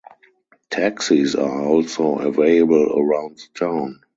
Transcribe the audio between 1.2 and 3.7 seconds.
are also available around the